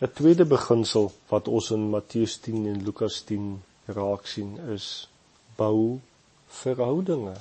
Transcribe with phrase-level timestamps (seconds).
[0.00, 3.46] 'n tweede beginsel wat ons in Matteus 10 en Lukas 10
[3.96, 5.08] raak sien is
[5.56, 5.98] bou
[6.58, 7.34] verhoudinge.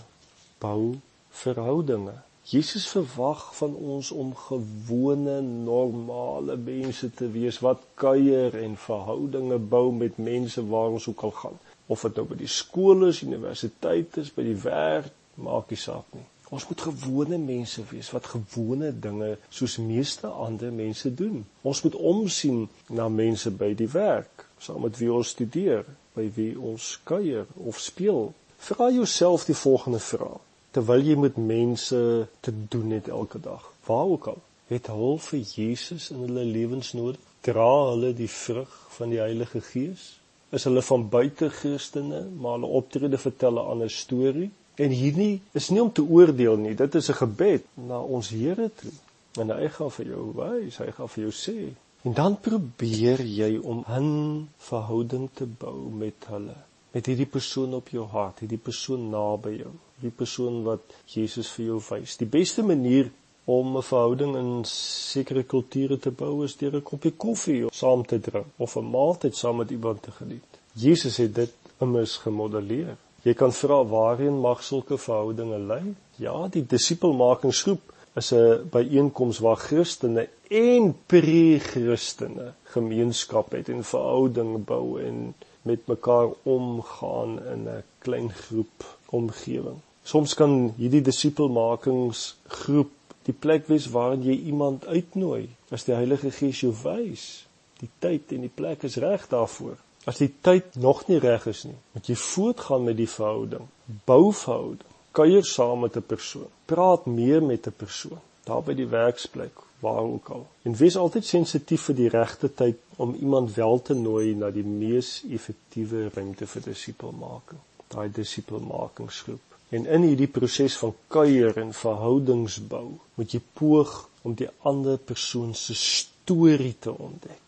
[0.57, 0.95] Bou
[1.29, 2.15] verhoudinge.
[2.47, 9.91] Jesus verwag van ons om gewone normale mense te wees wat kuier en verhoudinge bou
[9.91, 11.59] met mense waar ons ook al gaan.
[11.85, 16.09] Of dit nou by die skool is, universiteit is, by die werk, maak nie saak
[16.17, 16.25] nie.
[16.49, 21.41] Ons moet gewone mense wees wat gewone dinge soos meeste ander mense doen.
[21.61, 25.83] Ons moet omsien na mense by die werk, saam met wie ons studeer,
[26.15, 28.31] by wie ons kuier of speel.
[28.69, 30.39] Vra jouself die volgende vraag:
[30.71, 31.99] terwyl jy met mense
[32.39, 33.63] te doen het elke dag.
[33.85, 34.39] Waar ook al,
[34.71, 37.19] het hulle vir Jesus in hulle lewens nodig?
[37.47, 40.07] Dra hulle die vrug van die Heilige Gees?
[40.55, 44.49] Is hulle van buite Christene, maar hulle optrede vertel 'n ander storie?
[44.77, 48.69] En hierdie is nie om te oordeel nie, dit is 'n gebed na ons Here
[48.81, 48.93] toe.
[49.41, 51.73] En hy gaan vir jou wys, hy gaan vir jou sê.
[52.03, 56.55] En dan probeer jy om 'n verhouding te bou met hulle,
[56.91, 61.71] met hierdie persoon op jou hart, hierdie persoon naby jou die persoon wat Jesus vir
[61.71, 62.17] jou wys.
[62.21, 63.09] Die beste manier
[63.45, 68.19] om 'n verhouding in sekere kulture te bou is deur 'n koppie koffie saam te
[68.19, 70.51] drink of 'n maaltyd saam met iemand te geniet.
[70.73, 72.97] Jesus het dit immers gemodelleer.
[73.27, 75.81] Jy kan vra waarheen mag sulke verhoudinge lei?
[76.15, 85.01] Ja, die disipelmakingsgroep is 'n byeenkoms waar Christene en pre-Christene gemeenskap het en verhoudinge bou
[85.01, 89.79] en met mekaar omgaan in 'n klein groep omgewing.
[90.03, 92.91] Soms kan hierdie disipelmakingsgroep
[93.23, 97.45] die plek wees waarin jy iemand uitnooi as die Heilige Gees jou wys.
[97.79, 99.77] Die tyd en die plek is reg daarvoor.
[100.07, 103.65] As die tyd nog nie reg is nie, moet jy voortgaan met die verhouding.
[104.07, 104.95] Bou verhouding.
[105.11, 106.49] Kuier saam met 'n persoon.
[106.65, 110.45] Praat meer met 'n persoon daar by die werksplek, waar ook al.
[110.61, 114.65] En wees altyd sensitief vir die regte tyd om iemand wel te nooi na die
[114.65, 117.59] mees effektiewe ruimte vir disipelmaking.
[117.87, 119.57] Daai disipelmakingsgroep.
[119.69, 125.53] En in hierdie proses van kuier en verhoudingsbou, moet jy poog om die ander persoon
[125.55, 127.46] se storie te ontdek.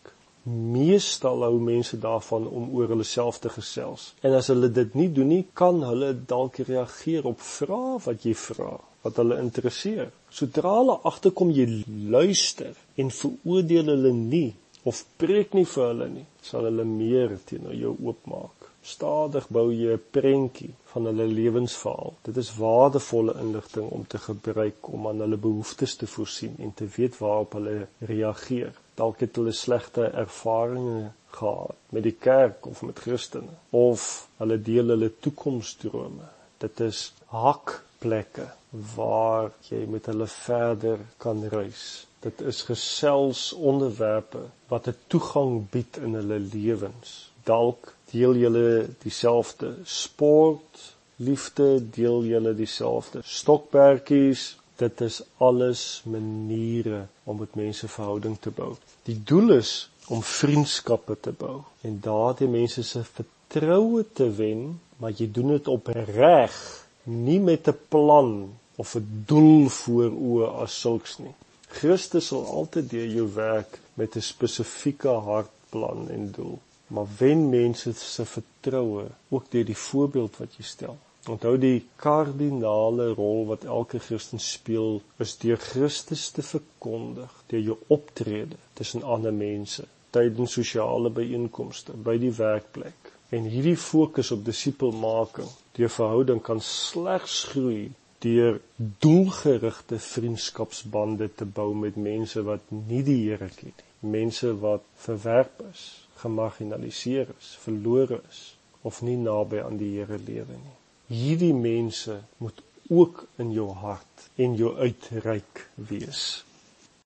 [0.50, 4.10] Meestal hou mense daarvan om oor hulle self te gesels.
[4.26, 8.34] En as hulle dit nie doen nie, kan hulle dalk reageer op vrae wat jy
[8.46, 8.72] vra,
[9.04, 10.10] wat hulle interesseer.
[10.30, 11.66] Sodra hulle agterkom jy
[12.14, 14.48] luister en veroordeel hulle nie
[14.88, 18.68] of preek nie vir hulle nie, sal hulle meer teenoor jou oopmaak.
[18.82, 22.14] Stadig bou jy 'n prentjie van hulle lewensverhaal.
[22.28, 26.86] Dit is waardevolle inligting om te gebruik om aan hulle behoeftes te voorsien en te
[26.96, 28.72] weet waarop hulle reageer.
[29.00, 34.92] Dalk het hulle slegte ervarings gehad met die kerk of met Christene of hulle deel
[34.92, 36.28] hulle toekomsdrome.
[36.60, 38.48] Dit is hakplekke
[38.94, 42.06] waar jy met hulle verder kan reis.
[42.20, 47.30] Dit is gesels onderwerpe wat 'n toegang bied in hulle lewens.
[47.44, 54.56] Dalk deel julle dieselfde sport, liefde, deel julle dieselfde stokperdjies.
[54.80, 58.70] Dit is alles maniere om met mense verhouding te bou.
[59.08, 59.72] Die doel is
[60.08, 64.64] om vriendskappe te bou en daardie mense se vertroue te wen,
[64.96, 66.56] maar jy doen dit opreg,
[67.04, 68.32] nie met 'n plan
[68.76, 71.34] of 'n doel voor oë as sulks nie.
[71.68, 76.58] Christus sal altyd deur jou werk met 'n spesifieke hartplan en doel
[76.90, 80.96] maar wen mense se vertroue ook deur die voorbeeld wat jy stel.
[81.30, 87.76] Onthou die kardinale rol wat elke Christen speel is deur Christus te verkondig, deur jou
[87.96, 93.12] optrede tussen ander mense, tydens sosiale byeenkomste, by die werkplek.
[93.30, 101.70] En hierdie fokus op disipelmaking, deur verhouding kan slegs groei deur doelgerigte vriendskapsbande te bou
[101.74, 103.86] met mense wat nie die Here ken nie,
[104.16, 105.86] mense wat verwerp is,
[106.20, 108.42] gemarginaliseer is, verlore is
[108.82, 110.79] of nie naby aan die Here lewe nie.
[111.10, 116.44] Hierdie mense moet ook in jou hart en jou uitreik wees.